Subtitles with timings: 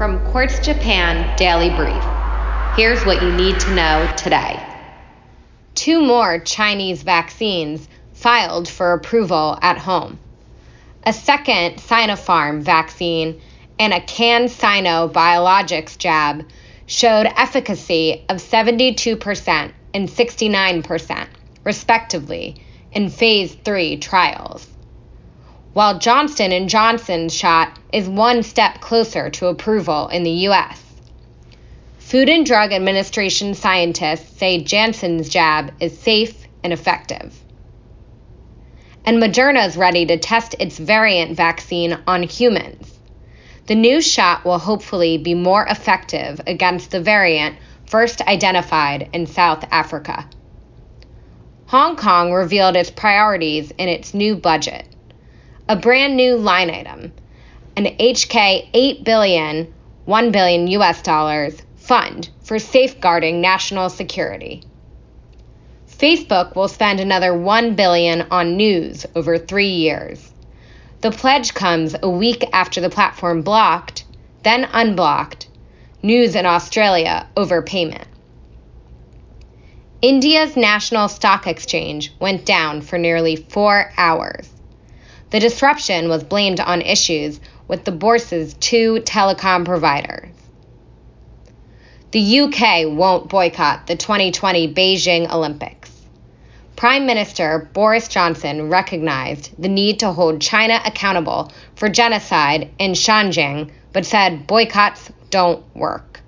[0.00, 2.02] From Quartz Japan Daily Brief.
[2.74, 4.58] Here's what you need to know today.
[5.74, 10.18] Two more Chinese vaccines filed for approval at home.
[11.04, 13.42] A second Sinopharm vaccine
[13.78, 16.46] and a CanSino Biologics jab
[16.86, 21.26] showed efficacy of 72% and 69%,
[21.62, 24.66] respectively, in phase 3 trials.
[25.72, 30.82] While Johnson & Johnson's shot is one step closer to approval in the US.
[32.00, 37.38] Food and Drug Administration scientists say Janssen's jab is safe and effective.
[39.04, 42.98] And Moderna is ready to test its variant vaccine on humans.
[43.66, 47.56] The new shot will hopefully be more effective against the variant
[47.86, 50.28] first identified in South Africa.
[51.66, 54.84] Hong Kong revealed its priorities in its new budget.
[55.70, 57.12] A brand new line item,
[57.76, 59.72] an HK 8 billion,
[60.04, 64.64] 1 billion US dollars fund for safeguarding national security.
[65.86, 70.32] Facebook will spend another 1 billion on news over 3 years.
[71.02, 74.02] The pledge comes a week after the platform blocked,
[74.42, 75.46] then unblocked,
[76.02, 78.08] news in Australia over payment.
[80.02, 84.50] India's national stock exchange went down for nearly four hours.
[85.30, 90.28] The disruption was blamed on issues with the bourse's two telecom providers.
[92.10, 95.92] The UK won't boycott the 2020 Beijing Olympics.
[96.74, 103.70] Prime Minister Boris Johnson recognized the need to hold China accountable for genocide in Xinjiang,
[103.92, 106.19] but said boycotts don't work.